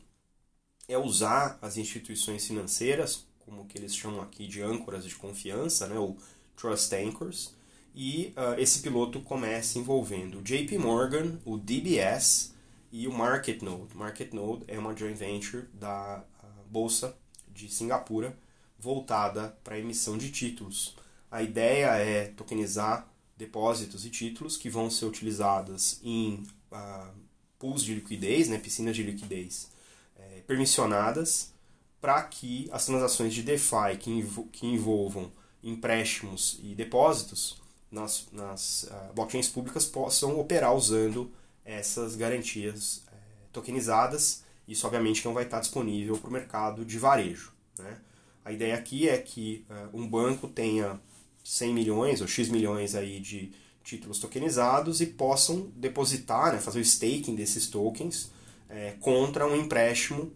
é 0.86 0.98
usar 0.98 1.58
as 1.62 1.78
instituições 1.78 2.46
financeiras, 2.46 3.24
como 3.38 3.64
que 3.64 3.78
eles 3.78 3.96
chamam 3.96 4.20
aqui 4.20 4.46
de 4.46 4.60
âncoras 4.60 5.06
de 5.06 5.14
confiança, 5.14 5.86
né, 5.86 5.98
ou 5.98 6.18
trust 6.54 6.94
anchors, 6.94 7.54
e 7.94 8.34
uh, 8.36 8.60
esse 8.60 8.80
piloto 8.80 9.22
começa 9.22 9.78
envolvendo 9.78 10.40
o 10.40 10.42
JP 10.42 10.76
Morgan, 10.76 11.38
o 11.46 11.56
DBS 11.56 12.52
e 12.90 13.06
o 13.06 13.12
MarketNode. 13.12 13.96
MarketNode 13.96 14.64
é 14.68 14.78
uma 14.78 14.96
joint 14.96 15.16
venture 15.16 15.66
da 15.74 16.24
Bolsa 16.68 17.16
de 17.48 17.68
Singapura 17.68 18.36
voltada 18.78 19.56
para 19.64 19.74
a 19.74 19.78
emissão 19.78 20.16
de 20.16 20.30
títulos. 20.30 20.96
A 21.30 21.42
ideia 21.42 21.96
é 21.96 22.26
tokenizar 22.28 23.08
depósitos 23.36 24.04
e 24.04 24.10
títulos 24.10 24.56
que 24.56 24.70
vão 24.70 24.90
ser 24.90 25.06
utilizados 25.06 26.00
em 26.02 26.42
uh, 26.72 27.12
pools 27.58 27.82
de 27.82 27.94
liquidez, 27.94 28.48
né, 28.48 28.58
piscinas 28.58 28.94
de 28.94 29.02
liquidez, 29.02 29.70
é, 30.16 30.42
permissionadas 30.46 31.52
para 32.00 32.22
que 32.22 32.68
as 32.72 32.86
transações 32.86 33.34
de 33.34 33.42
DeFi 33.42 33.96
que, 33.98 34.10
envol 34.10 34.46
que 34.52 34.66
envolvam 34.66 35.32
empréstimos 35.62 36.58
e 36.62 36.74
depósitos 36.74 37.60
nas, 37.90 38.28
nas 38.30 38.84
uh, 38.84 39.12
blockchains 39.14 39.48
públicas 39.48 39.84
possam 39.84 40.38
operar 40.38 40.74
usando 40.74 41.32
essas 41.68 42.16
garantias 42.16 43.04
é, 43.12 43.16
tokenizadas. 43.52 44.42
Isso, 44.66 44.86
obviamente, 44.86 45.24
não 45.24 45.34
vai 45.34 45.44
estar 45.44 45.60
disponível 45.60 46.16
para 46.16 46.28
o 46.28 46.32
mercado 46.32 46.84
de 46.84 46.98
varejo. 46.98 47.52
Né? 47.78 47.98
A 48.44 48.52
ideia 48.52 48.74
aqui 48.74 49.08
é 49.08 49.18
que 49.18 49.66
uh, 49.68 49.96
um 49.96 50.08
banco 50.08 50.48
tenha 50.48 50.98
100 51.44 51.74
milhões 51.74 52.20
ou 52.20 52.26
X 52.26 52.48
milhões 52.48 52.94
aí 52.94 53.20
de 53.20 53.52
títulos 53.84 54.18
tokenizados 54.18 55.00
e 55.00 55.06
possam 55.06 55.70
depositar, 55.74 56.52
né, 56.52 56.58
fazer 56.58 56.78
o 56.78 56.82
staking 56.82 57.34
desses 57.34 57.68
tokens 57.68 58.30
é, 58.68 58.94
contra 59.00 59.46
um 59.46 59.56
empréstimo 59.56 60.30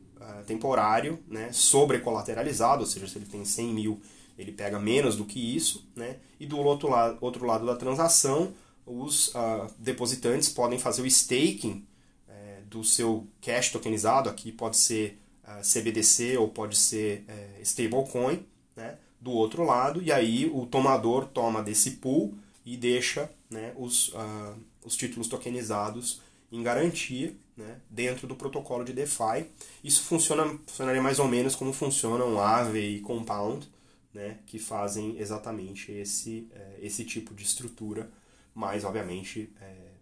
temporário, 0.46 1.18
né, 1.28 1.50
sobrecolateralizado, 1.52 2.80
ou 2.80 2.86
seja, 2.86 3.06
se 3.06 3.18
ele 3.18 3.26
tem 3.26 3.44
100 3.44 3.74
mil, 3.74 4.00
ele 4.38 4.52
pega 4.52 4.78
menos 4.78 5.16
do 5.16 5.24
que 5.24 5.54
isso, 5.54 5.86
né, 5.94 6.16
e 6.38 6.46
do 6.46 6.58
outro 6.58 6.88
lado, 6.88 7.18
outro 7.20 7.46
lado 7.46 7.66
da 7.66 7.76
transação, 7.76 8.52
os 8.86 9.28
uh, 9.28 9.72
depositantes 9.78 10.48
podem 10.48 10.78
fazer 10.78 11.02
o 11.02 11.06
staking 11.06 11.86
é, 12.28 12.60
do 12.68 12.82
seu 12.82 13.26
cash 13.40 13.70
tokenizado, 13.70 14.28
aqui 14.28 14.50
pode 14.50 14.76
ser 14.76 15.18
uh, 15.44 15.50
ah, 15.50 15.60
CBDC 15.62 16.36
ou 16.36 16.48
pode 16.48 16.76
ser 16.76 17.24
é, 17.28 17.60
stablecoin, 17.62 18.44
né, 18.74 18.98
do 19.20 19.30
outro 19.30 19.62
lado, 19.64 20.02
e 20.02 20.10
aí 20.10 20.50
o 20.52 20.66
tomador 20.66 21.26
toma 21.26 21.62
desse 21.62 21.92
pool 21.92 22.34
e 22.64 22.76
deixa 22.76 23.30
né, 23.48 23.72
os, 23.76 24.08
uh, 24.08 24.56
os 24.84 24.96
títulos 24.96 25.28
tokenizados 25.28 26.20
em 26.50 26.62
garantia 26.62 27.34
né, 27.56 27.80
dentro 27.88 28.26
do 28.26 28.34
protocolo 28.34 28.84
de 28.84 28.92
DeFi. 28.92 29.46
Isso 29.82 30.02
funciona, 30.02 30.58
funcionaria 30.66 31.02
mais 31.02 31.18
ou 31.18 31.28
menos 31.28 31.54
como 31.54 31.72
funcionam 31.72 32.40
Aave 32.40 32.96
e 32.96 33.00
Compound, 33.00 33.68
né, 34.12 34.38
que 34.46 34.58
fazem 34.58 35.18
exatamente 35.18 35.90
esse, 35.92 36.48
é, 36.52 36.78
esse 36.82 37.04
tipo 37.04 37.34
de 37.34 37.44
estrutura, 37.44 38.10
mas 38.54 38.84
obviamente 38.84 39.52
é, 39.60 39.92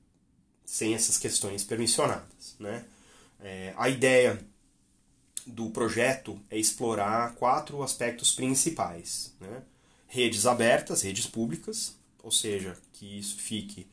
sem 0.65 0.95
essas 0.95 1.19
questões 1.19 1.65
permissionadas. 1.65 2.57
Né? 2.59 2.85
É, 3.41 3.75
a 3.77 3.89
ideia 3.89 4.39
do 5.47 5.71
projeto 5.71 6.41
é 6.51 6.59
explorar 6.59 7.35
quatro 7.35 7.83
aspectos 7.83 8.33
principais. 8.33 9.35
Né? 9.41 9.63
Redes 10.07 10.47
abertas, 10.47 11.03
redes 11.03 11.27
públicas, 11.27 11.97
ou 12.23 12.31
seja, 12.31 12.77
que 12.93 13.19
isso 13.19 13.37
fique 13.39 13.89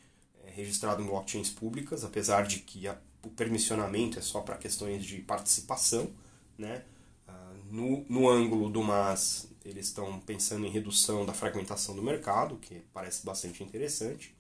registrado 0.57 1.01
em 1.03 1.05
blockchains 1.05 1.49
públicas, 1.49 2.03
apesar 2.03 2.45
de 2.45 2.59
que 2.59 2.87
a, 2.87 2.97
o 3.23 3.29
permissionamento 3.29 4.17
é 4.17 4.21
só 4.21 4.41
para 4.41 4.57
questões 4.57 5.05
de 5.05 5.19
participação. 5.19 6.11
Né? 6.57 6.83
Uh, 7.27 7.73
no, 7.73 8.05
no 8.09 8.29
ângulo 8.29 8.69
do 8.69 8.81
MAS, 8.81 9.47
eles 9.63 9.87
estão 9.87 10.19
pensando 10.19 10.65
em 10.65 10.69
redução 10.69 11.25
da 11.25 11.33
fragmentação 11.33 11.95
do 11.95 12.01
mercado, 12.01 12.57
que 12.57 12.81
parece 12.93 13.25
bastante 13.25 13.63
interessante. 13.63 14.36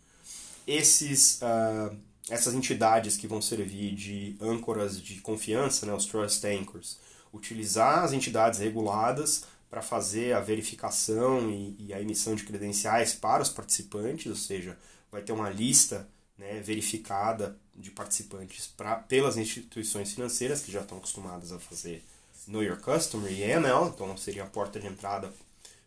Esses, 0.67 1.39
uh, 1.41 1.97
essas 2.29 2.53
entidades 2.53 3.17
que 3.17 3.25
vão 3.25 3.41
servir 3.41 3.95
de 3.95 4.35
âncoras 4.41 5.01
de 5.01 5.21
confiança, 5.21 5.85
né, 5.85 5.93
os 5.93 6.05
trust 6.05 6.45
anchors, 6.45 6.99
utilizar 7.33 8.03
as 8.03 8.13
entidades 8.13 8.59
reguladas 8.59 9.45
para 9.69 9.81
fazer 9.81 10.33
a 10.33 10.39
verificação 10.39 11.49
e, 11.49 11.75
e, 11.79 11.93
a 11.93 12.01
emissão 12.01 12.35
de 12.35 12.43
credenciais 12.43 13.13
para 13.13 13.43
os 13.43 13.49
participantes, 13.49 14.27
ou 14.27 14.35
seja, 14.35 14.77
vai 15.11 15.21
ter 15.21 15.31
uma 15.31 15.49
lista 15.49 16.07
né, 16.37 16.61
verificada 16.61 17.57
de 17.75 17.91
participantes 17.91 18.67
pra, 18.67 18.95
pelas 18.95 19.37
instituições 19.37 20.13
financeiras 20.13 20.61
que 20.61 20.71
já 20.71 20.81
estão 20.81 20.97
acostumadas 20.97 21.51
a 21.51 21.59
fazer 21.59 22.03
Know 22.47 22.63
Your 22.63 22.79
Customer 22.79 23.31
e 23.31 23.43
AML, 23.43 23.89
então 23.89 24.15
seria 24.17 24.43
a 24.43 24.47
porta 24.47 24.79
de 24.79 24.87
entrada 24.87 25.33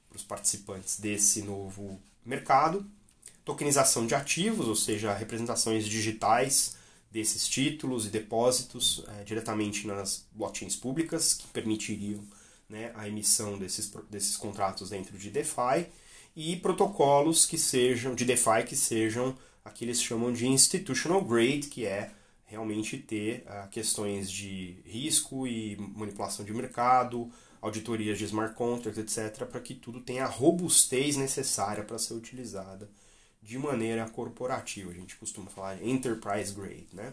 para 0.08 0.16
os 0.16 0.22
participantes 0.22 1.00
desse 1.00 1.42
novo 1.42 2.00
mercado. 2.24 2.84
Tokenização 3.50 4.06
de 4.06 4.14
ativos, 4.14 4.68
ou 4.68 4.76
seja, 4.76 5.12
representações 5.12 5.84
digitais 5.84 6.76
desses 7.10 7.48
títulos 7.48 8.06
e 8.06 8.08
depósitos 8.08 9.02
é, 9.18 9.24
diretamente 9.24 9.88
nas 9.88 10.24
blockchains 10.30 10.76
públicas, 10.76 11.34
que 11.34 11.48
permitiriam 11.48 12.22
né, 12.68 12.92
a 12.94 13.08
emissão 13.08 13.58
desses, 13.58 13.92
desses 14.08 14.36
contratos 14.36 14.90
dentro 14.90 15.18
de 15.18 15.30
DeFi 15.30 15.88
e 16.36 16.54
protocolos 16.58 17.44
que 17.44 17.58
sejam 17.58 18.14
de 18.14 18.24
DeFi 18.24 18.62
que 18.64 18.76
sejam 18.76 19.36
aqui 19.64 19.84
eles 19.84 20.00
chamam 20.00 20.32
de 20.32 20.46
institutional 20.46 21.20
grade, 21.20 21.66
que 21.66 21.84
é 21.84 22.12
realmente 22.46 22.98
ter 22.98 23.44
uh, 23.48 23.68
questões 23.68 24.30
de 24.30 24.76
risco 24.84 25.44
e 25.44 25.76
manipulação 25.96 26.44
de 26.44 26.54
mercado, 26.54 27.28
auditorias 27.60 28.16
de 28.16 28.26
smart 28.26 28.54
contracts, 28.54 28.96
etc., 28.96 29.44
para 29.44 29.58
que 29.58 29.74
tudo 29.74 30.00
tenha 30.00 30.22
a 30.22 30.28
robustez 30.28 31.16
necessária 31.16 31.82
para 31.82 31.98
ser 31.98 32.14
utilizada 32.14 32.88
de 33.42 33.58
maneira 33.58 34.08
corporativa. 34.08 34.90
A 34.90 34.94
gente 34.94 35.16
costuma 35.16 35.50
falar 35.50 35.82
enterprise 35.82 36.52
grade, 36.52 36.88
né? 36.92 37.12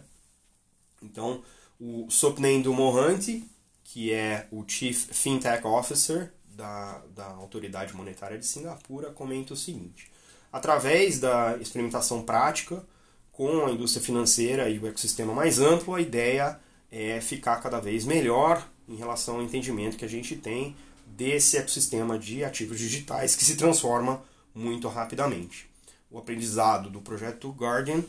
Então, 1.02 1.44
o 1.80 2.10
Sopnendo 2.10 2.74
Mohanty, 2.74 3.44
que 3.84 4.12
é 4.12 4.48
o 4.52 4.64
Chief 4.68 5.10
Fintech 5.12 5.66
Officer 5.66 6.34
da, 6.46 7.02
da 7.16 7.28
Autoridade 7.28 7.94
Monetária 7.94 8.38
de 8.38 8.46
Singapura, 8.46 9.12
comenta 9.12 9.54
o 9.54 9.58
seguinte: 9.58 10.12
através 10.52 11.20
da 11.20 11.58
experimentação 11.58 12.24
prática 12.24 12.84
com 13.32 13.66
a 13.66 13.72
indústria 13.72 14.04
financeira 14.04 14.70
e 14.70 14.80
o 14.80 14.88
ecossistema 14.88 15.34
mais 15.34 15.60
amplo, 15.60 15.94
a 15.94 16.02
ideia 16.02 16.60
é 16.92 17.22
ficar 17.22 17.58
cada 17.62 17.80
vez 17.80 18.04
melhor 18.06 18.68
em 18.90 18.96
relação 18.96 19.36
ao 19.36 19.44
entendimento 19.44 19.98
que 19.98 20.06
a 20.06 20.10
gente 20.10 20.36
tem 20.36 20.76
desse 21.06 21.58
ecossistema 21.58 22.18
de 22.18 22.44
ativos 22.44 22.80
digitais 22.80 23.36
que 23.36 23.46
se 23.46 23.56
transforma 23.56 24.24
muito 24.56 24.88
rapidamente. 24.88 25.67
O 26.10 26.18
aprendizado 26.18 26.90
do 26.90 27.02
projeto 27.02 27.50
Guardian 27.52 28.04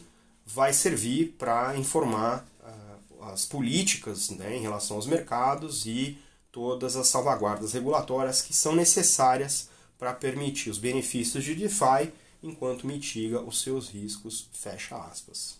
vai 0.46 0.72
servir 0.72 1.34
para 1.38 1.76
informar 1.76 2.46
uh, 2.60 3.24
as 3.24 3.44
políticas 3.44 4.30
né, 4.30 4.56
em 4.56 4.60
relação 4.60 4.96
aos 4.96 5.06
mercados 5.06 5.84
e 5.84 6.18
todas 6.50 6.96
as 6.96 7.08
salvaguardas 7.08 7.72
regulatórias 7.72 8.40
que 8.40 8.54
são 8.54 8.74
necessárias 8.74 9.68
para 9.98 10.12
permitir 10.12 10.70
os 10.70 10.78
benefícios 10.78 11.44
de 11.44 11.54
DeFi 11.54 12.12
enquanto 12.42 12.86
mitiga 12.86 13.40
os 13.40 13.60
seus 13.60 13.88
riscos, 13.90 14.48
fecha 14.52 14.96
aspas. 14.96 15.58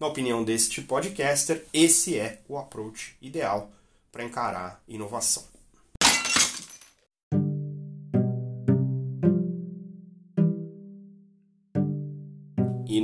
Na 0.00 0.06
opinião 0.06 0.42
deste 0.42 0.82
podcaster, 0.82 1.64
esse 1.72 2.18
é 2.18 2.40
o 2.48 2.58
approach 2.58 3.16
ideal 3.20 3.70
para 4.10 4.24
encarar 4.24 4.82
inovação. 4.88 5.53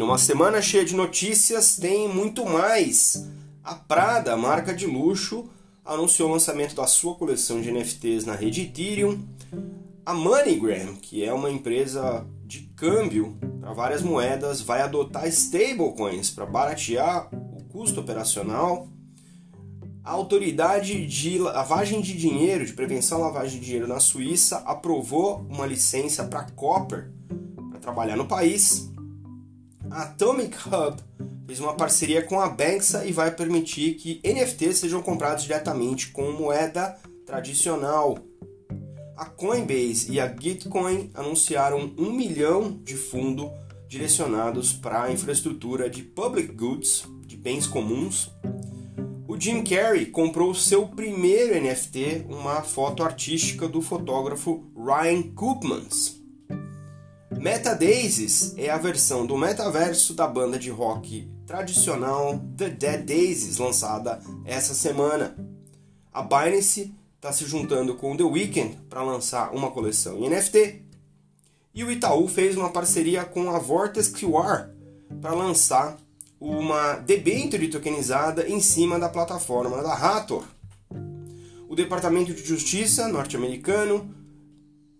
Numa 0.00 0.16
semana 0.16 0.62
cheia 0.62 0.82
de 0.82 0.96
notícias, 0.96 1.76
tem 1.76 2.08
muito 2.08 2.46
mais. 2.46 3.28
A 3.62 3.74
Prada, 3.74 4.34
marca 4.34 4.72
de 4.72 4.86
luxo, 4.86 5.50
anunciou 5.84 6.30
o 6.30 6.32
lançamento 6.32 6.74
da 6.74 6.86
sua 6.86 7.14
coleção 7.16 7.60
de 7.60 7.70
NFTs 7.70 8.24
na 8.24 8.34
rede 8.34 8.62
Ethereum. 8.62 9.22
A 10.06 10.14
MoneyGram, 10.14 10.96
que 10.96 11.22
é 11.22 11.30
uma 11.34 11.50
empresa 11.50 12.26
de 12.46 12.60
câmbio 12.74 13.36
para 13.60 13.74
várias 13.74 14.00
moedas, 14.00 14.62
vai 14.62 14.80
adotar 14.80 15.28
stablecoins 15.28 16.30
para 16.30 16.46
baratear 16.46 17.28
o 17.30 17.62
custo 17.64 18.00
operacional. 18.00 18.88
A 20.02 20.12
autoridade 20.12 21.06
de 21.06 21.38
lavagem 21.38 22.00
de 22.00 22.16
dinheiro, 22.16 22.64
de 22.64 22.72
prevenção 22.72 23.18
à 23.18 23.26
lavagem 23.26 23.60
de 23.60 23.66
dinheiro 23.66 23.86
na 23.86 24.00
Suíça, 24.00 24.62
aprovou 24.64 25.46
uma 25.50 25.66
licença 25.66 26.24
para 26.24 26.44
Copper 26.52 27.10
para 27.70 27.78
trabalhar 27.78 28.16
no 28.16 28.24
país. 28.24 28.90
A 29.90 30.02
Atomic 30.02 30.56
Hub 30.68 30.96
fez 31.46 31.60
uma 31.60 31.74
parceria 31.74 32.22
com 32.22 32.40
a 32.40 32.48
Banxa 32.48 33.04
e 33.04 33.12
vai 33.12 33.30
permitir 33.30 33.94
que 33.94 34.20
NFTs 34.24 34.78
sejam 34.78 35.02
comprados 35.02 35.42
diretamente 35.42 36.08
com 36.12 36.30
moeda 36.32 36.96
tradicional 37.26 38.18
a 39.20 39.26
Coinbase 39.26 40.10
e 40.10 40.18
a 40.18 40.34
Gitcoin 40.34 41.10
anunciaram 41.12 41.92
um 41.98 42.10
milhão 42.10 42.80
de 42.82 42.94
fundos 42.94 43.50
direcionados 43.86 44.72
para 44.72 45.02
a 45.02 45.12
infraestrutura 45.12 45.90
de 45.90 46.02
public 46.02 46.52
goods, 46.54 47.04
de 47.26 47.36
bens 47.36 47.66
comuns. 47.66 48.30
O 49.28 49.38
Jim 49.38 49.62
Carrey 49.62 50.06
comprou 50.06 50.54
seu 50.54 50.86
primeiro 50.88 51.54
NFT, 51.60 52.24
uma 52.30 52.62
foto 52.62 53.02
artística 53.02 53.68
do 53.68 53.82
fotógrafo 53.82 54.64
Ryan 54.74 55.22
Koopmans. 55.34 56.19
MetaDaisies 57.40 58.52
é 58.58 58.68
a 58.68 58.76
versão 58.76 59.24
do 59.24 59.34
metaverso 59.34 60.12
da 60.12 60.26
banda 60.26 60.58
de 60.58 60.68
rock 60.68 61.26
tradicional 61.46 62.38
The 62.54 62.68
Dead 62.68 63.02
Daisies, 63.02 63.56
lançada 63.56 64.20
essa 64.44 64.74
semana. 64.74 65.34
A 66.12 66.20
Binance 66.20 66.94
está 67.16 67.32
se 67.32 67.46
juntando 67.46 67.94
com 67.94 68.14
The 68.14 68.24
Weeknd 68.24 68.76
para 68.90 69.02
lançar 69.02 69.54
uma 69.54 69.70
coleção 69.70 70.18
em 70.18 70.28
NFT. 70.28 70.82
E 71.74 71.82
o 71.82 71.90
Itaú 71.90 72.28
fez 72.28 72.58
uma 72.58 72.68
parceria 72.68 73.24
com 73.24 73.50
a 73.50 73.58
Vortex 73.58 74.08
QR 74.08 74.68
para 75.22 75.32
lançar 75.32 75.96
uma 76.38 76.96
debênture 76.96 77.68
tokenizada 77.68 78.46
em 78.46 78.60
cima 78.60 78.98
da 78.98 79.08
plataforma 79.08 79.82
da 79.82 79.94
Hathor. 79.94 80.44
O 81.66 81.74
Departamento 81.74 82.34
de 82.34 82.44
Justiça 82.44 83.08
norte-americano 83.08 84.14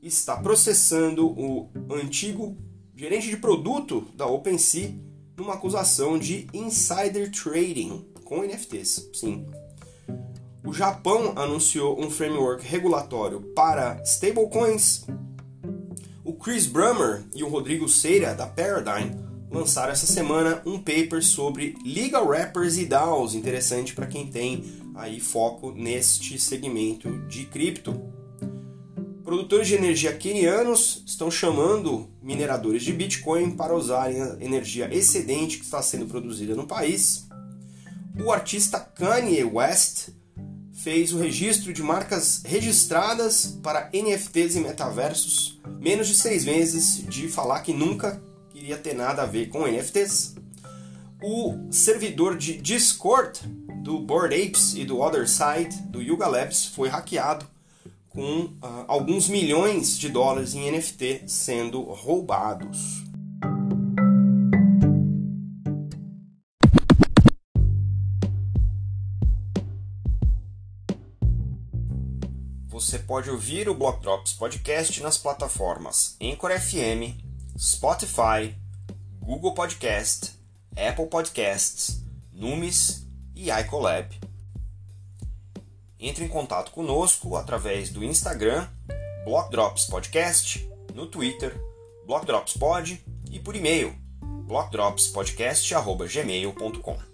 está 0.03 0.37
processando 0.37 1.27
o 1.27 1.71
antigo 1.91 2.57
gerente 2.95 3.29
de 3.29 3.37
produto 3.37 4.07
da 4.15 4.27
OpenSea 4.27 4.95
numa 5.37 5.55
acusação 5.55 6.19
de 6.19 6.47
insider 6.53 7.31
trading 7.31 8.05
com 8.25 8.43
NFTs. 8.43 9.09
Sim, 9.15 9.47
o 10.65 10.73
Japão 10.73 11.33
anunciou 11.37 11.99
um 11.99 12.11
framework 12.11 12.65
regulatório 12.65 13.41
para 13.55 14.01
stablecoins. 14.05 15.07
O 16.23 16.35
Chris 16.35 16.67
Brummer 16.67 17.25
e 17.35 17.43
o 17.43 17.49
Rodrigo 17.49 17.89
Seira, 17.89 18.35
da 18.35 18.47
Paradigm, 18.47 19.11
lançaram 19.51 19.93
essa 19.93 20.07
semana 20.07 20.63
um 20.67 20.79
paper 20.79 21.25
sobre 21.25 21.75
legal 21.85 22.27
wrappers 22.27 22.77
e 22.77 22.85
DAOs, 22.85 23.35
interessante 23.35 23.95
para 23.95 24.07
quem 24.07 24.27
tem 24.27 24.65
aí 24.95 25.19
foco 25.19 25.73
neste 25.73 26.39
segmento 26.39 27.11
de 27.27 27.47
cripto. 27.47 28.20
Produtores 29.31 29.69
de 29.69 29.77
energia 29.77 30.13
quenianos 30.13 31.05
estão 31.07 31.31
chamando 31.31 32.11
mineradores 32.21 32.83
de 32.83 32.93
Bitcoin 32.93 33.53
para 33.53 33.77
usarem 33.77 34.21
a 34.21 34.37
energia 34.41 34.93
excedente 34.93 35.59
que 35.59 35.65
está 35.65 35.81
sendo 35.81 36.07
produzida 36.07 36.57
no 36.57 36.67
país. 36.67 37.29
O 38.25 38.33
artista 38.33 38.81
Kanye 38.81 39.45
West 39.45 40.09
fez 40.73 41.13
o 41.13 41.19
registro 41.19 41.73
de 41.73 41.81
marcas 41.81 42.43
registradas 42.45 43.57
para 43.63 43.89
NFTs 43.95 44.57
e 44.57 44.61
metaversos, 44.61 45.61
menos 45.79 46.09
de 46.09 46.17
seis 46.17 46.45
meses 46.45 47.07
de 47.07 47.29
falar 47.29 47.61
que 47.61 47.73
nunca 47.73 48.21
queria 48.49 48.79
ter 48.79 48.95
nada 48.95 49.23
a 49.23 49.27
ver 49.27 49.49
com 49.49 49.65
NFTs. 49.65 50.35
O 51.23 51.69
servidor 51.71 52.37
de 52.37 52.57
Discord 52.57 53.39
do 53.85 54.01
Bored 54.01 54.35
Apes 54.35 54.75
e 54.75 54.85
do 54.85 55.01
Other 55.01 55.29
Side 55.29 55.83
do 55.83 56.03
Yuga 56.03 56.27
Labs 56.27 56.67
foi 56.67 56.89
hackeado 56.89 57.47
com 58.11 58.41
uh, 58.41 58.85
alguns 58.89 59.29
milhões 59.29 59.99
de 59.99 60.09
dólares 60.09 60.55
em 60.55 60.71
NFT 60.71 61.23
sendo 61.27 61.81
roubados. 61.83 63.05
Você 72.67 72.99
pode 72.99 73.31
ouvir 73.31 73.69
o 73.69 73.75
Block 73.75 74.01
Drops 74.01 74.33
Podcast 74.33 75.01
nas 75.03 75.17
plataformas 75.17 76.17
Anchor 76.21 76.51
FM, 76.59 77.15
Spotify, 77.57 78.55
Google 79.21 79.55
Podcast, 79.55 80.33
Apple 80.77 81.07
Podcasts, 81.07 82.03
Numis 82.33 83.07
e 83.37 83.51
iColab. 83.51 84.30
Entre 86.01 86.25
em 86.25 86.29
contato 86.29 86.71
conosco 86.71 87.37
através 87.37 87.91
do 87.91 88.03
Instagram, 88.03 88.67
Block 89.25 89.51
Drops 89.51 89.85
Podcast, 89.85 90.67
no 90.95 91.07
Twitter, 91.07 91.55
Block 92.07 92.25
Drops 92.25 92.55
Pod 92.55 92.99
e 93.31 93.39
por 93.39 93.55
e-mail, 93.55 93.95
blockdropspodcast.gmail.com. 94.47 97.11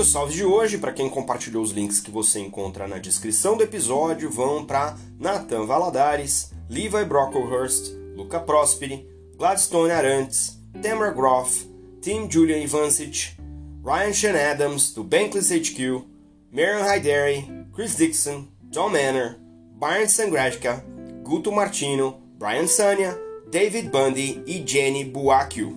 os 0.00 0.08
salves 0.08 0.34
de 0.34 0.44
hoje, 0.44 0.78
para 0.78 0.92
quem 0.92 1.10
compartilhou 1.10 1.62
os 1.62 1.72
links 1.72 2.00
que 2.00 2.10
você 2.10 2.40
encontra 2.40 2.88
na 2.88 2.96
descrição 2.96 3.54
do 3.54 3.62
episódio, 3.62 4.30
vão 4.30 4.64
para 4.64 4.96
Nathan 5.18 5.66
Valadares, 5.66 6.52
Levi 6.70 7.04
Brocklehurst, 7.04 7.92
Luca 8.16 8.40
Prosperi, 8.40 9.06
Gladstone 9.40 9.90
Arantes, 9.90 10.58
Tamara 10.82 11.14
Groff, 11.14 11.66
Tim 12.02 12.28
Julian 12.28 12.62
Ivancic, 12.62 13.38
Ryan 13.82 14.12
Sean 14.12 14.36
Adams, 14.36 14.92
do 14.92 15.02
Bankless 15.02 15.50
HQ, 15.50 16.04
Marion 16.52 16.84
Haideri, 16.84 17.48
Chris 17.72 17.96
Dixon, 17.96 18.46
Tom 18.70 18.90
Manor, 18.90 19.36
Byron 19.78 20.08
Sangratka, 20.08 20.84
Guto 21.22 21.50
Martino, 21.50 22.20
Brian 22.38 22.66
Sania, 22.66 23.18
David 23.50 23.88
Bundy 23.88 24.42
e 24.46 24.62
Jenny 24.62 25.06
Buacchio. 25.06 25.74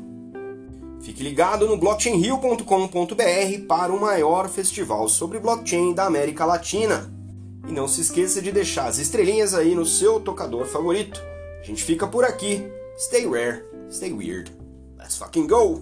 Fique 1.01 1.23
ligado 1.23 1.65
no 1.65 1.77
blockchainrio.com.br 1.77 3.65
para 3.65 3.93
o 3.93 4.01
maior 4.01 4.49
festival 4.49 5.07
sobre 5.07 5.39
blockchain 5.39 5.93
da 5.93 6.03
América 6.03 6.43
Latina. 6.43 7.09
E 7.65 7.71
não 7.71 7.87
se 7.87 8.01
esqueça 8.01 8.41
de 8.41 8.51
deixar 8.51 8.87
as 8.87 8.97
estrelinhas 8.97 9.53
aí 9.53 9.73
no 9.73 9.85
seu 9.85 10.19
tocador 10.19 10.65
favorito. 10.65 11.23
A 11.61 11.63
gente 11.63 11.81
fica 11.81 12.05
por 12.05 12.25
aqui. 12.25 12.69
Stay 12.97 13.25
rare, 13.25 13.65
stay 13.89 14.11
weird. 14.11 14.49
Let's 14.97 15.17
fucking 15.17 15.47
go! 15.47 15.81